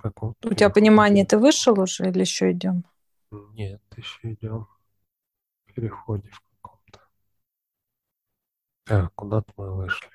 [0.00, 2.84] каком У тебя понимание, ты вышел уже или еще идем?
[3.30, 4.66] Нет, еще идем.
[5.66, 7.00] В переходе в каком-то.
[8.84, 10.08] Так, куда-то мы вышли.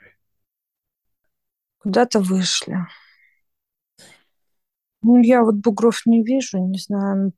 [1.78, 2.78] Куда-то вышли.
[5.02, 7.34] Ну, я вот бугров не вижу, не знаю.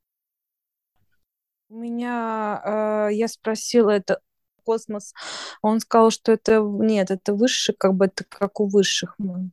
[1.69, 4.21] У меня, э, я спросила, это
[4.63, 5.13] космос,
[5.61, 9.51] он сказал, что это, нет, это высший, как бы это как у высших мы.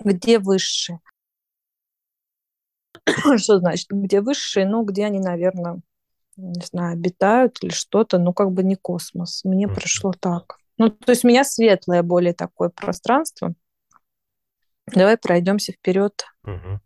[0.00, 1.00] Где высшие?
[3.38, 4.66] Что значит, где высшие?
[4.66, 5.80] Ну, где они, наверное,
[6.36, 9.42] не знаю, обитают или что-то, ну, как бы не космос.
[9.44, 9.76] Мне Мгм.
[9.76, 10.58] пришло так.
[10.78, 13.54] Ну, то есть у меня светлое более такое пространство.
[14.86, 16.24] Давай пройдемся вперед.
[16.42, 16.80] Мгм.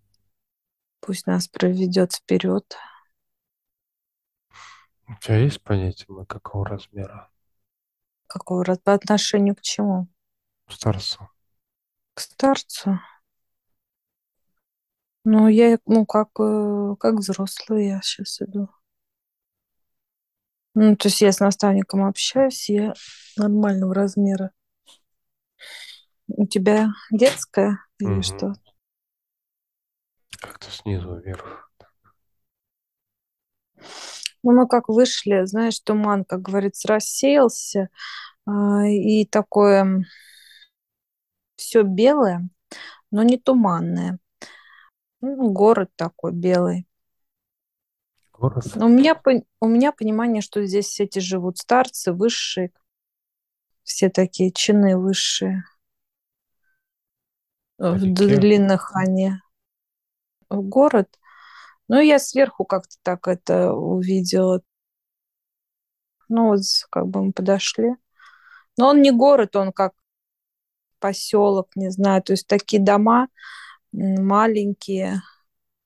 [1.01, 2.77] Пусть нас проведет вперед.
[5.09, 7.31] У тебя есть понятие, мы какого размера?
[8.27, 10.07] Какого раз по отношению к чему?
[10.69, 11.29] Старцу.
[12.15, 13.01] К старцу.
[15.25, 18.69] Ну, я, ну, как, э, как взрослый я сейчас иду.
[20.75, 22.95] Ну, то есть я с наставником общаюсь, я
[23.37, 24.53] нормального размера.
[26.29, 28.23] У тебя детская или Мгм.
[28.23, 28.55] что?
[30.41, 31.71] Как-то снизу вверх.
[34.43, 37.89] Ну, мы как вышли, знаешь, туман, как говорится, рассеялся,
[38.47, 40.05] а, и такое
[41.57, 42.49] все белое,
[43.11, 44.19] но не туманное.
[45.21, 46.87] Ну, город такой белый.
[48.33, 48.65] Город.
[48.77, 49.21] Но у меня,
[49.61, 52.73] у меня понимание, что здесь все эти живут старцы, высшие,
[53.83, 55.65] все такие чины высшие.
[57.79, 58.37] В Старики.
[58.37, 59.33] длинных они
[60.51, 61.09] в город.
[61.89, 64.63] Ну, я сверху как-то так это увидела.
[66.29, 67.95] Ну, вот как бы мы подошли.
[68.77, 69.95] Но он не город, он как
[70.99, 72.23] поселок, не знаю.
[72.23, 73.29] То есть такие дома
[73.93, 75.23] маленькие.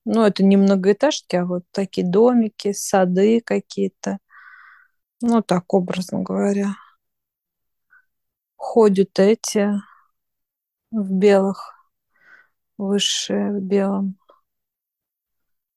[0.05, 4.19] Ну, это не многоэтажки, а вот такие домики, сады какие-то.
[5.21, 6.75] Ну, так образно говоря.
[8.55, 9.69] Ходят эти
[10.91, 11.73] в белых,
[12.77, 14.17] высшие в белом.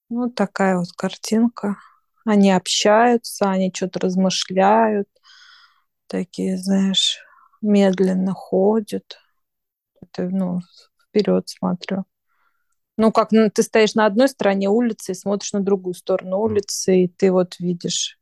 [0.09, 1.77] Ну, такая вот картинка.
[2.25, 5.09] Они общаются, они что-то размышляют.
[6.07, 7.19] Такие, знаешь,
[7.61, 9.17] медленно ходят.
[10.01, 10.61] Это, ну,
[11.09, 12.05] вперед смотрю.
[12.97, 17.03] Ну, как ну, ты стоишь на одной стороне улицы и смотришь на другую сторону улицы,
[17.03, 18.19] и ты вот видишь,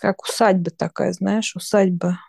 [0.00, 2.20] как усадьба такая, знаешь, усадьба.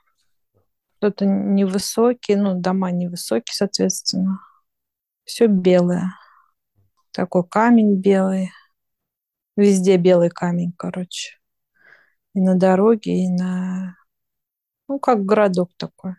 [0.98, 4.40] Кто-то невысокий, ну, дома невысокие, соответственно.
[5.24, 6.14] Все белое.
[7.12, 8.52] Такой камень белый.
[9.56, 11.38] Везде белый камень, короче.
[12.34, 13.96] И на дороге, и на...
[14.90, 16.16] Ну, как городок такой.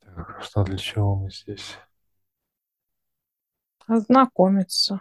[0.00, 1.78] Так, что для чего мы здесь?
[3.86, 5.00] Ознакомиться.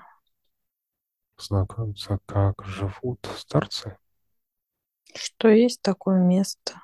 [1.38, 3.98] Знакомиться, как живут старцы?
[5.14, 6.82] Что есть такое место.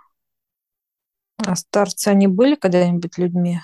[1.37, 3.59] А старцы, они были когда-нибудь людьми?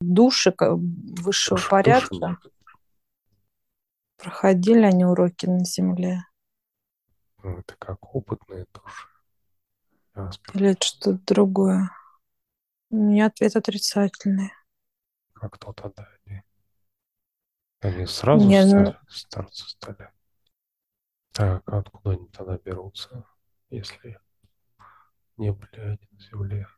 [0.00, 2.08] Души высшего Душ- порядка?
[2.10, 2.38] душами.
[4.16, 6.24] Проходили они уроки на земле?
[7.42, 9.08] Ну, это как опытные души.
[10.54, 11.90] Или это что-то другое?
[12.90, 14.52] У меня ответ отрицательный.
[15.32, 16.08] Как то тогда
[17.84, 18.06] они.
[18.06, 20.10] Сразу Не, ну- стали, старцы стали.
[21.32, 23.24] Так, а откуда они тогда берутся,
[23.70, 24.18] если
[25.36, 26.68] не были они на земле?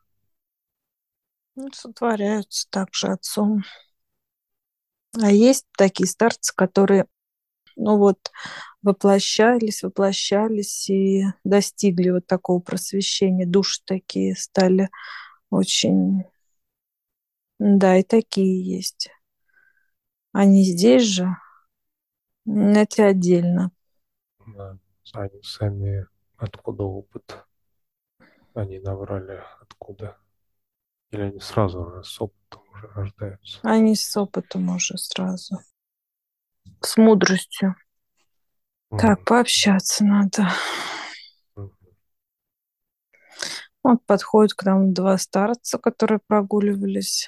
[1.57, 3.65] Ну, сотворяются также отцом.
[5.21, 7.07] А есть такие старцы, которые,
[7.77, 8.31] ну вот,
[8.83, 13.47] воплощались, воплощались и достигли вот такого просвещения.
[13.47, 14.91] Души такие стали
[15.51, 16.25] очень...
[17.59, 19.11] Да, и такие есть.
[20.39, 21.35] Они здесь же,
[22.45, 23.71] это отдельно.
[24.47, 24.77] Да,
[25.15, 27.47] Они сами откуда опыт?
[28.53, 30.19] Они набрали откуда?
[31.11, 33.61] Или они сразу с опытом уже рождаются?
[33.63, 35.57] Они с опытом уже сразу.
[36.83, 37.75] С мудростью.
[38.91, 40.51] Так, пообщаться надо.
[41.55, 41.73] Мгм.
[43.83, 47.27] Вот подходят к нам два старца, которые прогуливались.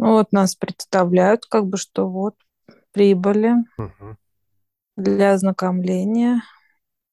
[0.00, 2.34] Вот нас представляют, как бы, что вот
[2.90, 4.16] прибыли Мгм.
[4.96, 6.42] для ознакомления.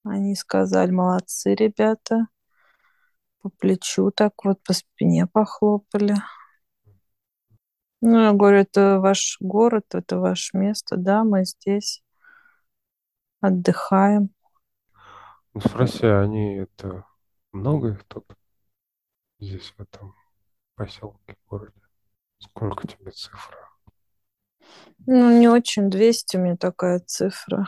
[0.06, 2.28] Они сказали, молодцы, ребята.
[3.42, 6.16] По плечу так вот, по спине похлопали.
[8.00, 10.96] Ну, я говорю, это ваш город, это ваше место.
[10.96, 12.02] Да, мы здесь
[13.42, 14.30] отдыхаем.
[15.54, 17.06] Ну, спроси, они это
[17.52, 18.26] много их тут
[19.40, 20.16] здесь в этом
[20.76, 21.87] поселке, городе?
[22.40, 23.70] Сколько тебе цифра
[25.06, 25.90] Ну, не очень.
[25.90, 27.68] 200 у меня такая цифра.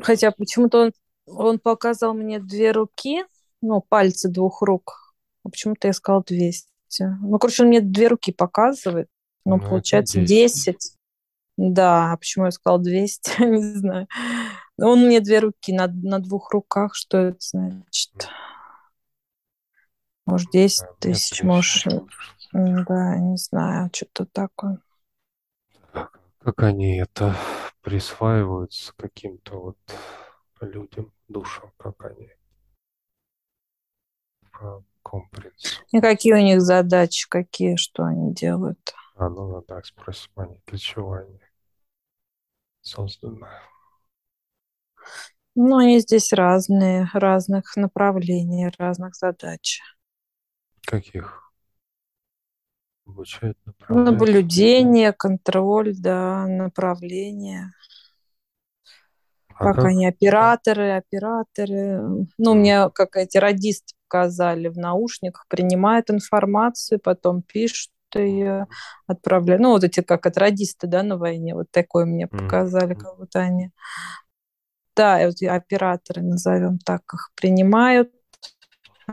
[0.00, 0.92] Хотя почему-то он,
[1.26, 3.24] он показал мне две руки,
[3.60, 5.14] ну, пальцы двух рук.
[5.44, 6.68] А почему-то я сказала 200.
[7.00, 9.08] Ну, короче, он мне две руки показывает.
[9.44, 10.64] Ну, Ну, это получается 10.
[10.66, 10.96] 10.
[11.56, 14.08] Да, а почему я сказала 200, не знаю.
[14.78, 18.28] Он мне две руки на, на двух руках, что это значит?
[20.24, 21.86] Может, 10 Да, мне тысяч, может,
[22.52, 24.78] да, не знаю, что-то такое.
[25.92, 27.34] Как они это
[27.82, 29.78] присваиваются каким-то вот
[30.60, 32.30] людям, душам, как они
[34.50, 35.84] по какому принципу.
[35.90, 38.94] И какие у них задачи, какие, что они делают.
[39.16, 41.40] А, ну да, так спросим они, для чего они
[42.80, 43.48] созданы.
[45.54, 49.80] Ну, они здесь разные, разных направлений, разных задач.
[50.86, 51.41] Каких?
[53.12, 54.06] Обучать, направлять?
[54.06, 57.72] Наблюдение, контроль, да, направление.
[59.48, 59.84] А Как как?
[59.84, 62.00] они, операторы, операторы.
[62.38, 68.66] Ну, мне как эти радисты показали в наушниках, принимают информацию, потом пишут ее,
[69.06, 69.62] отправляют.
[69.62, 73.36] Ну, вот эти как это радисты, да, на войне, вот такое мне показали, как вот
[73.36, 73.70] они.
[74.96, 78.10] Да, вот операторы, назовем так, их принимают,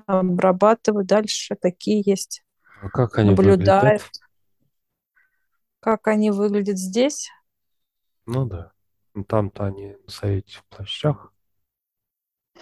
[0.06, 2.44] обрабатывают, дальше такие есть,
[2.82, 4.02] А как они наблюдают.
[4.02, 4.22] выглядят?
[5.82, 7.30] Как они выглядят здесь?
[8.26, 8.72] Ну да.
[9.14, 11.34] Ну, Там-то они совете в плащах.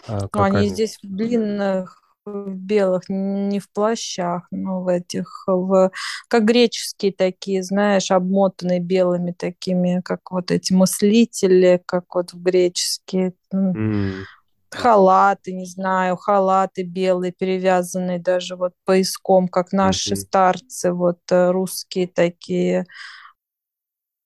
[0.07, 0.69] А Ну, они они?
[0.69, 5.91] здесь в длинных, в белых, не в плащах, но в этих, в,
[6.27, 13.33] как греческие такие, знаешь, обмотанные белыми такими, как вот эти мыслители, как вот в греческие.
[13.53, 14.27] М,
[14.69, 20.17] Халаты, не знаю, халаты белые, перевязанные даже вот пояском, как наши мгм.
[20.17, 22.85] старцы, вот э, русские такие,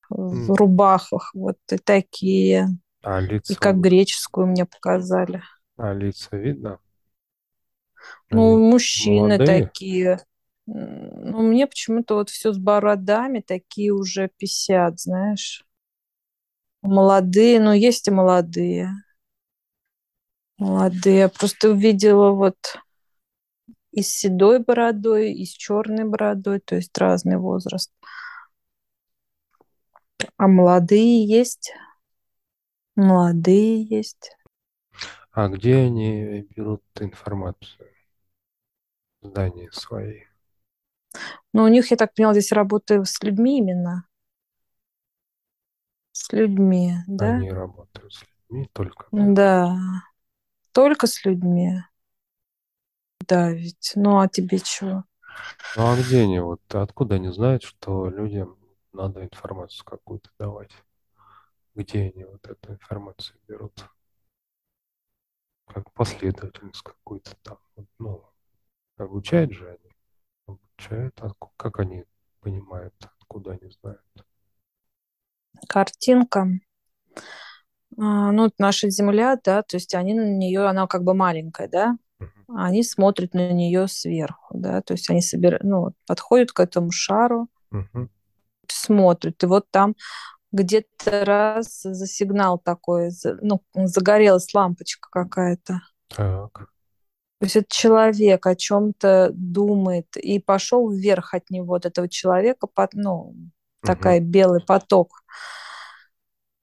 [0.09, 0.55] в М.
[0.55, 2.67] рубахах, вот и такие.
[3.03, 5.43] А И лица, как греческую мне показали.
[5.77, 6.79] а лица видно?
[8.29, 9.73] Ну, Они мужчины молодые?
[9.79, 10.19] такие.
[10.65, 15.65] Ну, мне почему-то вот все с бородами, такие уже 50, знаешь.
[16.83, 18.91] Молодые, но есть и молодые.
[20.61, 21.17] Молодые.
[21.17, 22.55] Я просто увидела вот
[23.91, 27.91] и с седой бородой, и с черной бородой, то есть разный возраст.
[30.37, 31.73] А молодые есть.
[32.95, 34.37] Молодые есть.
[35.31, 37.89] А где они берут информацию?
[39.23, 40.25] Здания свои.
[41.53, 44.05] Но у них, я так поняла, здесь работаю с людьми именно.
[46.11, 47.37] С людьми, да?
[47.37, 49.25] Они работают с людьми только, да?
[49.33, 50.10] Да.
[50.73, 51.81] Только с людьми.
[53.27, 53.93] Да, ведь.
[53.95, 55.03] Ну, а тебе чего?
[55.77, 56.39] Ну а где они?
[56.39, 58.57] Вот откуда они знают, что людям
[58.93, 60.71] надо информацию какую-то давать?
[61.75, 63.85] Где они вот эту информацию берут?
[65.67, 67.57] Как последовательность какую-то там.
[67.99, 68.25] Ну,
[68.97, 69.91] обучают же они.
[70.47, 71.17] Обучают.
[71.21, 72.03] А как они
[72.41, 74.01] понимают, откуда они знают?
[75.67, 76.47] Картинка.
[77.97, 81.67] А, ну, вот наша Земля, да, то есть они на нее, она как бы маленькая,
[81.67, 82.31] да, Мгм.
[82.57, 87.47] они смотрят на нее сверху, да, то есть они собирают, ну, подходят к этому шару,
[87.71, 88.09] Мгм.
[88.67, 89.95] смотрят, и вот там
[90.51, 93.09] где-то раз за сигнал такой,
[93.41, 95.81] ну, загорелась лампочка какая-то.
[96.09, 96.67] Так.
[97.39, 102.67] То есть этот человек о чем-то думает и пошел вверх от него, от этого человека,
[102.67, 103.35] под, ну,
[103.81, 105.23] такая белый поток.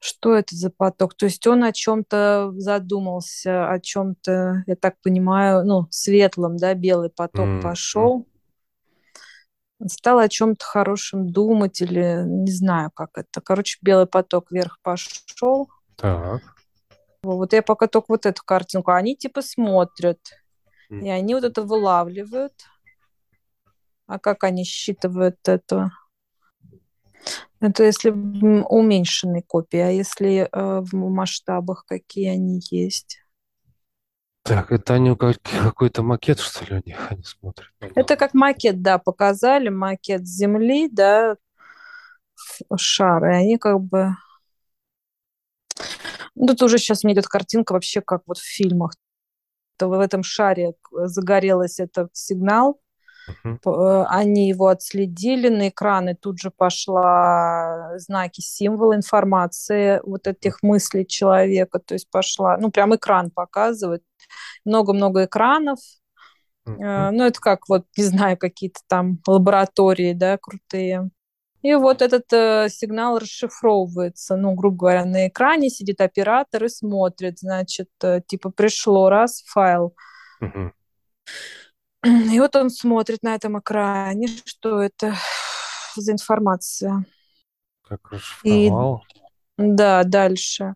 [0.01, 1.15] Что это за поток?
[1.15, 7.11] То есть он о чем-то задумался, о чем-то, я так понимаю, ну, светлом, да, белый
[7.11, 7.63] поток Мгм.
[7.63, 8.27] пошел,
[9.87, 13.41] стал о чем-то хорошем думать или не знаю, как это.
[13.41, 15.69] Короче, белый поток вверх пошел.
[15.97, 16.43] Так.
[17.23, 18.93] Вот я пока только вот эту картинку.
[18.93, 20.21] Они типа смотрят,
[20.91, 21.05] М.
[21.05, 22.55] и они вот это вылавливают.
[24.07, 25.91] А как они считывают это?
[27.61, 33.19] Это если в уменьшенной копии, а если э, в масштабах какие они есть?
[34.43, 37.69] Так, это они как, какой-то макет, что ли, у них они смотрят?
[37.81, 37.93] него?
[37.97, 41.37] Это как макет, да, показали, макет Земли, да,
[42.77, 44.13] шары, они как бы...
[46.35, 48.95] Ну, Тут уже сейчас мне идет картинка вообще как вот в фильмах.
[49.77, 52.81] То в этом шаре загорелся этот сигнал,
[53.67, 61.07] Э, они его отследили, на экраны тут же пошла знаки, символы, информация вот этих мыслей
[61.07, 64.03] человека, то есть пошла, ну, прям экран показывает,
[64.65, 65.79] много-много экранов,
[66.69, 67.17] Э, Мгм.
[67.17, 71.11] ну, это как вот, не знаю, какие-то там лаборатории, да, крутые.
[71.63, 74.37] И вот этот э, сигнал расшифровывается.
[74.37, 77.41] Ну, грубо говоря, на экране сидит оператор и смотрит.
[77.41, 79.95] Значит, э, типа пришло раз файл.
[80.41, 80.73] Мгм.
[82.05, 85.15] И вот он смотрит на этом экране, что это
[85.97, 87.05] за информация.
[87.89, 88.13] Как
[88.45, 89.05] И расшифровал.
[89.57, 90.75] да, дальше.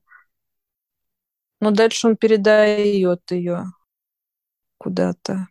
[1.60, 3.66] Но дальше он передает ее
[4.78, 5.46] куда-то.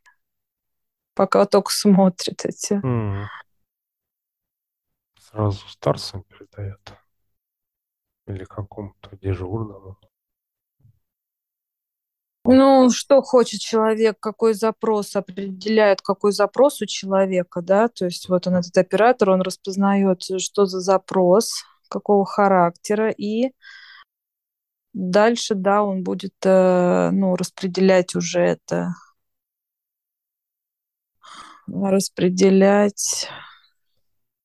[1.14, 2.82] Пока только смотрит эти.
[2.84, 3.28] М.
[5.20, 6.94] Сразу старцам передает.
[8.28, 9.98] Или какому-то дежурному.
[12.44, 18.48] Ну, что хочет человек, какой запрос определяет, какой запрос у человека, да, то есть вот
[18.48, 23.52] он, этот оператор, он распознает, что за запрос, какого характера, и
[24.94, 28.96] дальше, да, он будет, э, ну, распределять уже это,
[31.68, 33.30] распределять,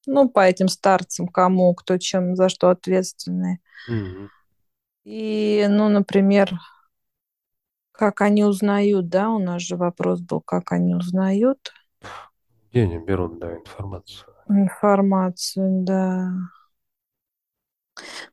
[0.06, 3.60] ну, по этим старцам, кому, кто чем, за что ответственный.
[3.88, 4.30] Мгм.
[5.04, 6.58] И, ну, например,
[7.96, 11.72] как они узнают, да, у нас же вопрос был, как они узнают
[12.70, 14.32] Где они берут, да, информацию?
[14.48, 16.32] информацию, да.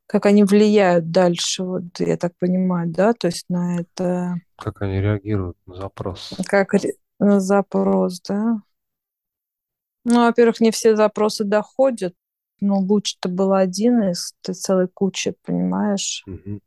[0.08, 5.00] Как они влияют дальше, вот я так понимаю, да, то есть на это, Как они
[5.00, 6.42] реагируют на запрос?
[6.48, 8.62] как ре- на запрос, да.
[10.06, 12.14] Ну, во-первых, не все запросы доходят,
[12.60, 16.26] но луч-то был один из целой кучи, понимаешь?
[16.26, 16.60] Мгм.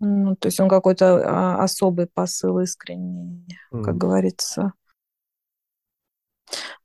[0.00, 3.98] Ну, то есть он какой-то а, особый посыл искренний, как М.
[3.98, 4.72] говорится.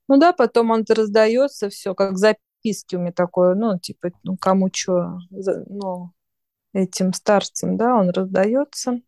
[0.07, 4.69] Ну да, потом он раздается все, как записки у меня такое, ну, типа, ну, кому
[4.73, 6.11] что, ну,
[6.73, 8.99] этим старцам, да, он раздается.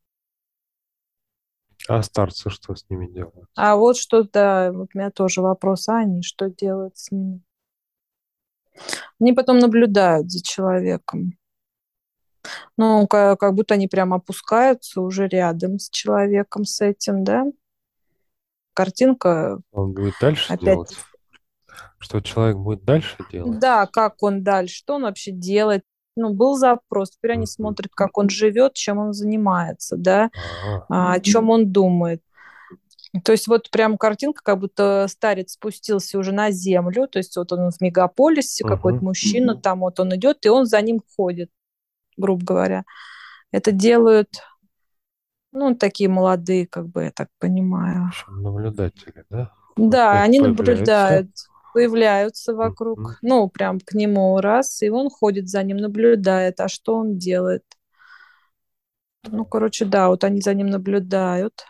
[1.88, 3.50] А старцы что с ними делают?
[3.56, 7.42] А вот что, да, вот у меня тоже вопрос, а они что делают с ними?
[9.20, 11.34] Они потом наблюдают за человеком.
[12.78, 17.46] Ну, как, как будто они прям опускаются уже рядом с человеком, с этим, да.
[18.74, 20.98] Картинка Он будет дальше опять делать?
[21.98, 23.60] Что человек будет дальше делать?
[23.60, 25.84] Да, как он дальше, что он вообще делает.
[26.18, 30.30] Ну, был запрос, теперь они смотрят, как он живет, чем он занимается, да,
[30.88, 32.22] А, а, о чем он думает.
[33.24, 37.52] То есть вот прям картинка, как будто старец спустился уже на землю, то есть вот
[37.52, 41.50] он в мегаполисе, какой-то мужчина, там вот он идет, и он за ним ходит,
[42.18, 42.86] грубо говоря.
[43.52, 44.30] Это делают,
[45.52, 48.12] ну, такие молодые, как бы, я так понимаю.
[48.30, 49.52] наблюдатели, да?
[49.78, 50.48] Да, Опять они появляются.
[50.48, 51.28] наблюдают,
[51.74, 53.18] появляются вокруг, Мгм.
[53.22, 57.64] ну, прям к нему раз, и он ходит за ним, наблюдает, а что он делает.
[59.24, 61.66] Ну, короче, да, вот они за ним наблюдают.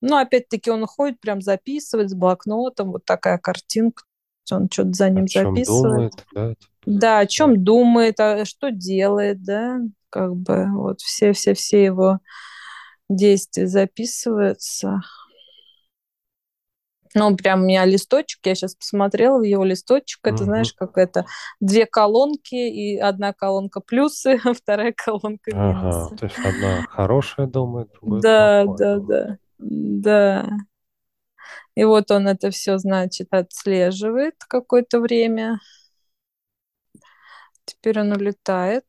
[0.00, 4.04] Ну, опять-таки он ходит, прям записывает с блокнотом, вот такая картинка,
[4.50, 6.12] он что-то за ним записывает.
[6.12, 6.54] думает, да?
[6.88, 9.78] Да, о чем думает, а что делает, да,
[10.10, 12.18] как бы вот все-все-все его
[13.08, 15.00] действия записываются.
[17.14, 20.44] Ну, прям у меня листочек, я сейчас посмотрела в его листочек, это, Мгм.
[20.44, 21.24] знаешь, как это,
[21.60, 26.16] две колонки, и одна колонка плюсы, а вторая колонка Ага, минусы.
[26.16, 30.46] то есть одна хорошая думает, другая Да, да, да, да.
[31.74, 35.60] И вот он это все, значит, отслеживает какое-то время.
[37.68, 38.84] Теперь он улетает.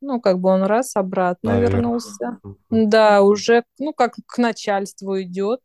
[0.00, 1.74] Ну, как бы он раз обратно Наверх.
[1.74, 2.38] вернулся.
[2.68, 5.60] Да, уже, ну, как к начальству идет,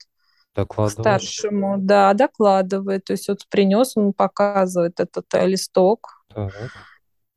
[0.54, 1.22] к Докладывает.
[1.22, 3.06] старшему, да, докладывает.
[3.06, 6.24] То есть вот принес, он показывает этот э, листок.
[6.34, 6.54] Так.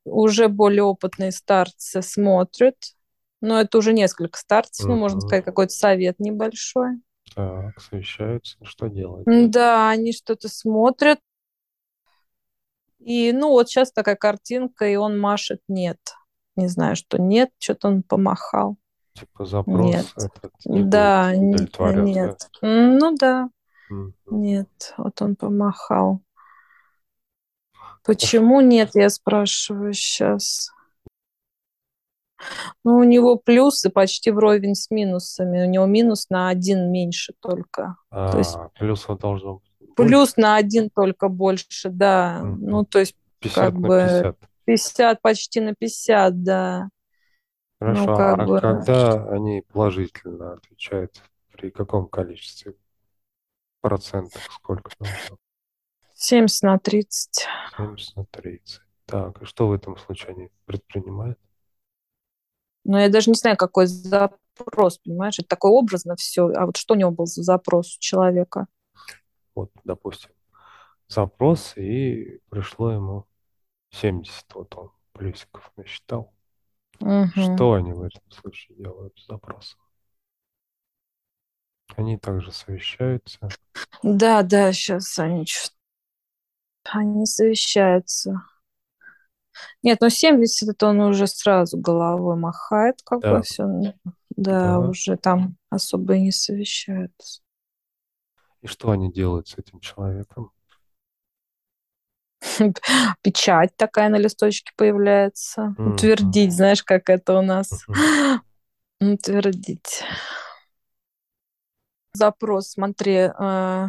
[0.04, 2.76] Уже более опытные старцы смотрят.
[3.40, 7.02] Но это уже несколько старцев, ну, можно сказать, какой-то совет небольшой.
[7.34, 9.24] Так, совещаются, что делать?
[9.26, 11.18] Да, они что-то смотрят.
[13.04, 15.98] И, ну, вот сейчас такая картинка, и он машет «нет».
[16.56, 18.76] Не знаю, что «нет», что-то он помахал.
[19.14, 20.06] Типа запрос Нет.
[20.16, 22.50] этот не Да, удовлетворен, нет.
[22.62, 23.48] М, Ну да,
[23.90, 23.94] да?
[23.94, 24.14] Мгм.
[24.26, 26.20] нет, вот он помахал.
[28.04, 30.70] Почему нет, я спрашиваю сейчас.
[32.84, 35.64] Ну, у него плюсы почти вровень с минусами.
[35.64, 37.96] У него минус на один меньше только.
[38.10, 42.40] То есть А, плюсов должно быть плюс на один только больше, да.
[42.42, 44.38] Ну, то есть 50 как на бы 50.
[44.64, 46.88] 50 почти на 50, да.
[47.78, 51.22] Хорошо, Ну, как а бы когда они положительно отвечают?
[51.52, 52.74] При каком количестве
[53.80, 54.42] процентов?
[54.50, 55.36] Сколько должно?
[56.14, 57.46] 70 на 30.
[57.76, 58.80] 70 на 30.
[59.06, 61.38] Так, и что в этом случае они предпринимают?
[62.84, 65.38] Но я даже не знаю, какой запрос, понимаешь?
[65.38, 66.48] Это такое образно все.
[66.48, 68.66] А вот что у него был за запрос у человека?
[69.54, 70.30] Вот, допустим,
[71.08, 73.26] запрос, и пришло ему
[73.90, 76.32] 70 вот он плюсиков насчитал.
[77.00, 77.30] Угу.
[77.56, 79.80] Что они в этом случае делают с запросом?
[81.96, 83.48] Они также совещаются.
[84.02, 85.70] Да, да, сейчас они что
[86.84, 88.42] они совещаются.
[89.82, 93.38] Нет, ну 70 это он уже сразу головой махает, как Да.
[93.38, 93.64] бы все.
[94.36, 94.88] Да, Да.
[94.88, 97.42] уже там особо и не совещаются.
[98.62, 100.52] И что они делают с этим человеком?
[103.22, 105.74] Печать такая на листочке появляется.
[105.78, 105.92] Мгм.
[105.94, 107.84] Утвердить, знаешь, как это у нас.
[109.00, 110.02] Утвердить.
[112.14, 113.30] Запрос, смотри.
[113.38, 113.86] э,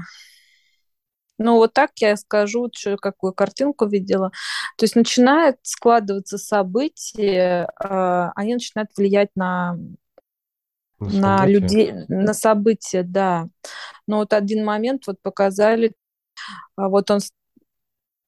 [1.39, 4.31] Ну, вот так я скажу, чё- какую картинку видела.
[4.77, 9.77] То есть начинает складываться события, э, они начинают влиять на
[11.11, 11.47] на события?
[11.47, 13.47] людей, на события, да.
[14.07, 15.93] Но вот один момент вот показали,
[16.75, 17.19] а вот он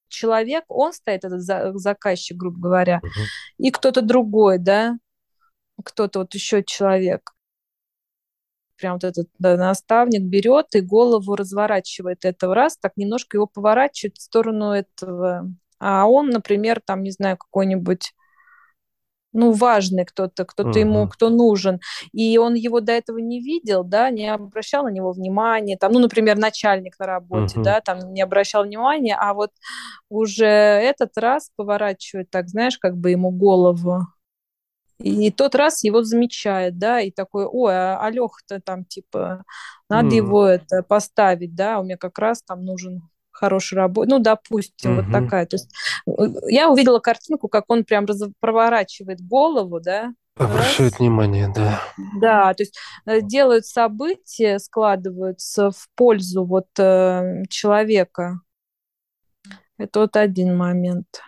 [0.08, 3.12] человек, он стоит, этот за- заказчик, грубо говоря, Мгм.
[3.58, 4.98] и кто-то другой, да,
[5.84, 7.32] кто-то вот еще человек.
[8.78, 14.18] Прям вот этот да, наставник берет и голову разворачивает этого раз, так немножко его поворачивает
[14.18, 15.50] в сторону этого.
[15.80, 18.14] А он, например, там, не знаю, какой-нибудь
[19.36, 21.10] ну, важный кто-то, кто-то ему, Мгм.
[21.10, 21.80] кто нужен.
[22.14, 25.78] И он его до этого не видел, да, не обращал на него внимания.
[25.78, 27.64] Там, ну, например, начальник на работе, Мгм.
[27.64, 29.52] да, там не обращал внимания, а вот
[30.10, 34.02] уже этот раз поворачивает так, знаешь, как бы ему голову.
[35.00, 39.44] И тот раз его замечает, да, и такой, ой, а, а там, типа,
[39.90, 40.16] надо М.
[40.16, 43.02] его это поставить, да, у меня как раз там нужен
[43.36, 45.12] хороший работник, ну, допустим, вот Мгм.
[45.26, 45.46] такая.
[45.46, 45.74] То есть
[46.08, 46.12] э,
[46.48, 51.00] я увидела картинку, как он прям раз- проворачивает голову, да, Обращают раз.
[51.00, 51.82] внимание, да.
[52.20, 58.40] Да, то есть э, делают события, складываются в пользу вот э, человека.
[59.78, 61.22] Это вот один момент.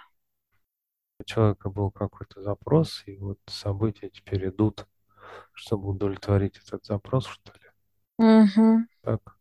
[1.20, 4.86] У человека был какой-то запрос, и вот события теперь идут,
[5.54, 7.70] чтобы удовлетворить этот запрос, что ли?
[8.18, 8.88] Мгм.
[9.02, 9.37] Так.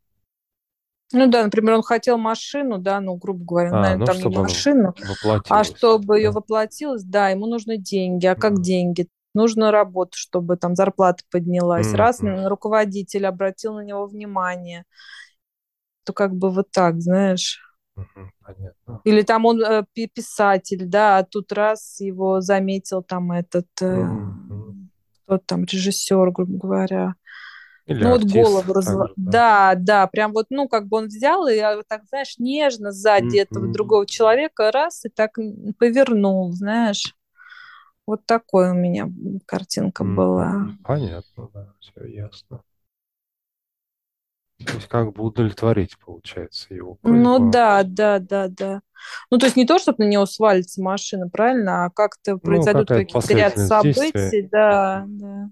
[1.13, 4.37] Ну да, например, он хотел машину, да, ну, грубо говоря, А, наверное, ну, там не
[4.37, 4.95] машину,
[5.49, 6.35] а чтобы ее да.
[6.37, 8.27] воплотилось, да, ему нужны деньги.
[8.27, 8.63] А как Мгм.
[8.63, 9.09] деньги?
[9.35, 11.95] Нужно работу, чтобы там зарплата поднялась.
[11.95, 12.35] Раз Мгм.
[12.35, 14.85] м, руководитель обратил на него внимание,
[16.05, 17.61] то как бы вот так, знаешь.
[18.45, 19.01] Понятно.
[19.05, 24.05] Или там он э, пи- писатель, да, а тут раз его заметил там этот, э,
[24.05, 24.91] Мгм.
[25.25, 27.15] кто там, режиссер, грубо говоря.
[27.87, 29.09] Или Ну вот артист голову разво...
[29.09, 29.33] также, да.
[29.33, 32.93] Да, да, прям вот, ну, как бы он взял и а, вот так, знаешь, нежно
[32.93, 33.73] сзади этого Мгм.
[33.73, 35.39] другого человека раз и так
[35.79, 37.15] повернул, знаешь.
[38.07, 39.09] Вот такой у меня
[39.47, 40.17] картинка Мгм.
[40.17, 40.69] была.
[40.85, 42.63] Понятно, да, все ясно.
[44.65, 47.51] То есть как бы удовлетворить, получается, его Ну просьбу.
[47.51, 48.81] да, да, да, да.
[49.31, 52.91] Ну, то есть не то, чтобы на него свалится машина, правильно, а как-то Ну, произойдут
[52.91, 55.51] какие-то ряд событий, да, да.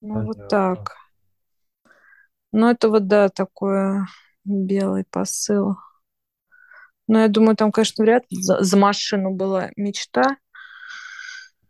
[0.00, 0.48] Ну, вот Понятно.
[0.48, 0.96] так.
[2.58, 4.08] Ну, это вот, да, такое
[4.44, 5.76] белый посыл.
[7.06, 10.38] Но я думаю, там, конечно, вряд ли за, за машину была мечта.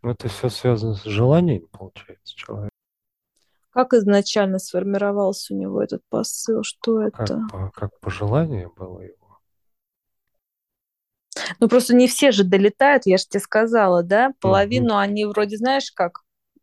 [0.01, 2.71] Ну, Это все связано с желанием, получается, человека.
[3.69, 6.63] Как изначально сформировался у него этот посыл?
[6.63, 7.47] Что Как, это?
[7.51, 9.37] по, как пожелание было его.
[11.59, 14.33] Ну, просто не все же долетают, я же тебе сказала, да?
[14.41, 16.21] Половину они вроде, знаешь как?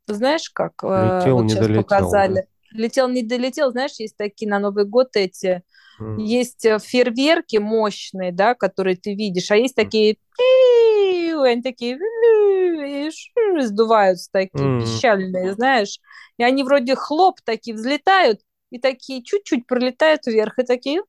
[0.08, 0.82] Знаешь как?
[0.82, 2.42] Э, Летел, вот не сейчас долетел, да?
[2.76, 5.62] Летел, не долетел, знаешь, есть такие на Новый год эти,
[5.98, 13.10] М, есть э, фейерверки мощные, да, которые ты видишь, а есть такие, они такие, и
[13.62, 14.80] сдуваются такие, М.
[14.80, 15.98] пищальные, знаешь,
[16.38, 21.02] и они вроде хлоп такие взлетают, и такие чуть-чуть пролетают вверх, и такие,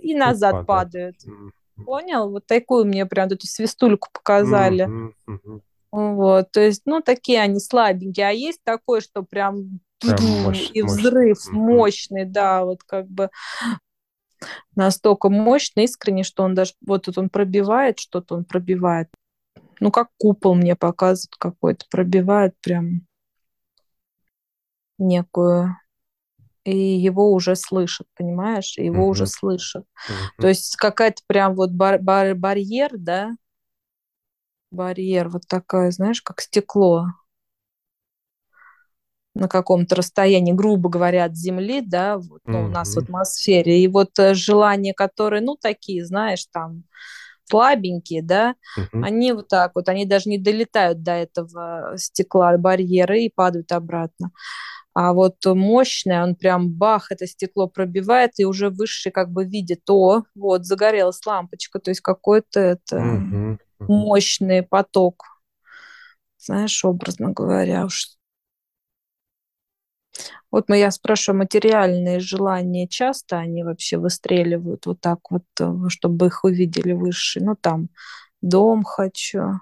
[0.00, 1.16] и назад падают.
[1.16, 1.16] падают.
[1.26, 1.52] М,
[1.84, 2.30] Понял?
[2.30, 4.84] Вот такую мне прям эту свистульку показали.
[5.26, 5.62] мгм.
[5.96, 10.82] Вот, то есть, ну, такие они слабенькие, а есть такое, что прям Прям мощь- и
[10.82, 10.92] мощь.
[11.00, 11.58] взрыв Мгм.
[11.58, 13.30] мощный, да, вот как бы
[14.74, 19.08] настолько мощный, искренне, что он даже, вот тут он пробивает, что-то он пробивает.
[19.80, 23.06] Ну, как купол мне показывает какой-то, пробивает прям
[24.98, 25.76] некую,
[26.64, 29.30] и его уже слышат, понимаешь, его уже Мгм.
[29.30, 29.84] слышат.
[30.08, 30.18] Мгм.
[30.40, 33.30] То есть какая-то прям вот бар- бар- барьер, да,
[34.76, 37.06] барьер вот такая, знаешь, как стекло
[39.34, 43.82] на каком-то расстоянии, грубо говоря, от Земли, да, вот, ну, у нас в атмосфере.
[43.82, 46.84] И вот э, желания, которые, ну, такие, знаешь, там,
[47.44, 49.04] слабенькие, да, Мгм.
[49.04, 54.30] они вот так вот, они даже не долетают до этого стекла, барьера и падают обратно.
[54.94, 59.82] А вот мощное, он прям бах, это стекло пробивает, и уже высший как бы видит,
[59.90, 63.58] о, вот, загорелась лампочка, то есть какой-то это Мгм.
[63.78, 65.24] Мощный поток,
[66.38, 67.86] знаешь, образно говоря.
[67.86, 68.16] Уж.
[70.50, 76.26] Вот мы, я спрашиваю, материальные желания часто они вообще выстреливают вот так вот, э, чтобы
[76.26, 77.40] их увидели выше?
[77.40, 77.88] Ну, там,
[78.40, 79.60] дом хочу.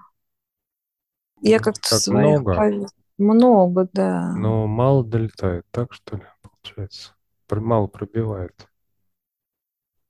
[1.41, 2.55] Я как-то как своих много?
[2.55, 2.91] повес...
[3.17, 4.33] Много, да.
[4.35, 7.13] Но мало долетает, так что ли, получается?
[7.49, 8.67] Мало пробивает.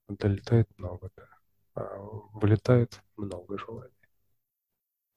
[0.08, 1.28] Долетает много, да.
[1.74, 1.98] А
[2.32, 3.95] вылетает много желаний.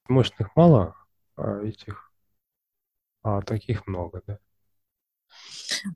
[0.10, 0.96] Мощных мало,
[1.36, 2.12] а этих...
[3.22, 4.40] А таких много, да.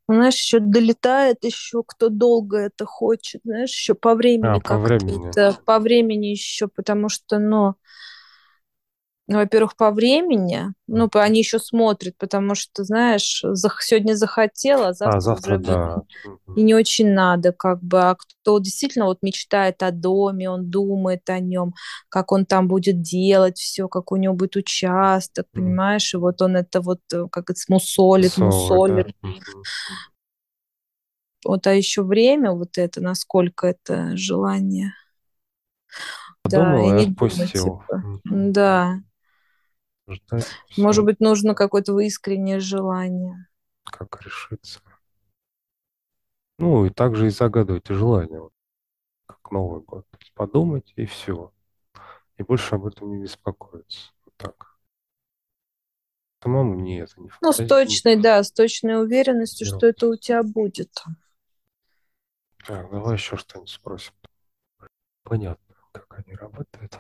[0.08, 5.32] Знаешь, еще долетает еще, кто долго это хочет, знаешь, еще по времени а, по времени.
[5.66, 7.76] по времени еще, потому что, ну,
[9.28, 13.42] ну, во-первых, по времени, ну, они еще смотрят, потому что, знаешь,
[13.80, 16.02] сегодня захотела, а завтра, а, завтра уже да.
[16.58, 18.02] и не очень надо, как бы.
[18.02, 21.74] А кто действительно вот мечтает о доме, он думает о нем,
[22.10, 25.50] как он там будет делать все, как у него будет участок, mm.
[25.54, 29.16] понимаешь, и вот он это вот э, как это мусолит, Соло, мусолит.
[29.22, 29.30] Да.
[31.46, 34.94] Вот, а еще время вот это, насколько это желание.
[36.42, 37.66] Подумала да, и отпустил.
[37.66, 38.22] Думать, типа.
[38.26, 39.00] Да.
[40.08, 43.48] Ждать, Может быть, нужно какое-то искреннее желание.
[43.86, 44.82] Как решиться.
[46.60, 48.54] Ну, и также и загадывайте желание, вот,
[49.26, 50.06] как Новый год.
[50.34, 51.52] Подумать, и все.
[52.38, 54.12] И больше об этом не беспокоиться.
[54.26, 54.78] Вот так.
[56.42, 59.80] Самому не это не Ну, с точной, да, с точной уверенностью, Делать.
[59.80, 60.92] что это у тебя будет.
[62.66, 64.14] Так, давай еще что-нибудь спросим.
[65.24, 67.00] Понятно, как они работают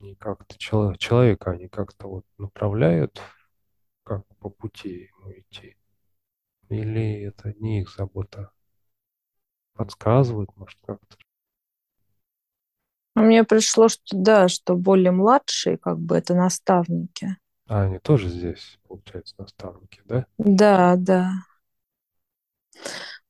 [0.00, 3.20] не как-то человека, они как-то вот направляют,
[4.04, 5.76] как по пути ему идти.
[6.68, 8.50] Или это не их забота?
[9.74, 11.16] Подсказывают, может, как-то?
[13.14, 17.36] А мне пришло, что да, что более младшие, как бы, это наставники.
[17.66, 20.26] А они тоже здесь, получается, наставники, да?
[20.38, 21.32] Да, да.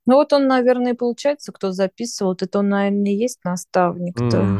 [0.07, 4.23] Ну вот он, наверное, получается, кто записывал, это он, наверное, и есть наставник-то.
[4.23, 4.59] Mm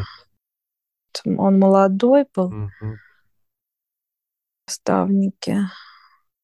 [1.25, 2.99] он молодой был, Мгм.
[4.67, 5.59] наставники.